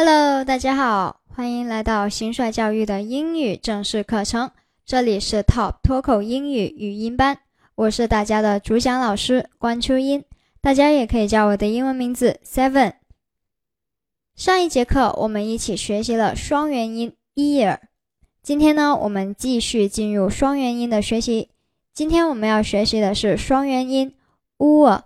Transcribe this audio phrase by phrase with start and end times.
[0.00, 4.52] Hello，大家好，欢迎来到新帅教育的英语正式课程。
[4.86, 7.38] 这里是 Top 脱口英语语音班，
[7.74, 10.22] 我是大家的主讲老师关秋英，
[10.60, 12.92] 大家也可以叫我的英文名字 Seven。
[14.36, 17.80] 上一节课我们一起学习了双元音 ear，
[18.40, 21.50] 今天呢我们继续进入双元音的学习。
[21.92, 24.14] 今天我们要学习的是双元音
[24.58, 25.02] u。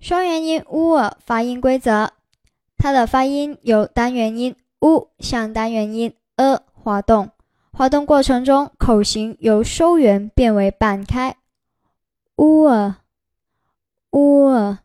[0.00, 2.10] 双元音 u 发音规则，
[2.78, 7.30] 它的发音由单元音 u 向单元音 a 滑动，
[7.70, 11.36] 滑动过程中口型由收圆变为半开。
[12.36, 12.64] u
[14.10, 14.78] u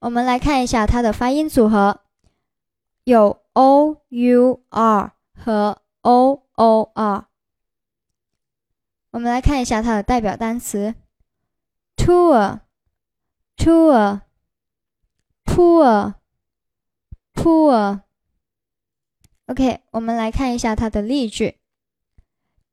[0.00, 2.00] 我们来看一下它的发音组合，
[3.04, 7.26] 有 o u r 和 o o r。
[9.12, 10.96] 我们来看一下它的代表单词。
[12.09, 12.61] tour,
[13.57, 14.21] tour,
[15.45, 16.15] poor,
[17.33, 18.01] poor.
[19.47, 21.59] OK，我们来看一下它的例句。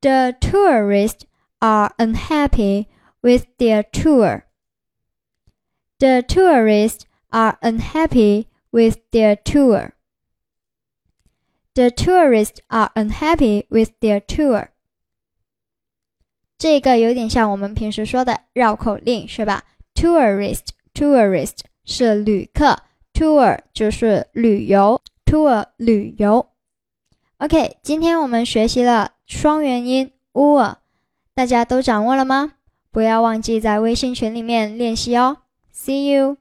[0.00, 1.22] The tourists
[1.60, 2.86] are unhappy
[3.20, 4.44] with their tour.
[5.98, 9.92] The tourists are unhappy with their tour.
[11.74, 14.70] The tourists are unhappy with their tour.
[16.57, 19.63] 这个有点像我们平时说的绕口令，是吧
[19.93, 22.79] ？Tourist，tourist 是旅客
[23.13, 26.47] ，tour 就是旅游，tour 旅游。
[27.37, 30.75] OK，今天我们学习了双元音 u，
[31.35, 32.53] 大家都掌握了吗？
[32.91, 35.37] 不要忘记在微信群里面练习哦。
[35.71, 36.37] See you。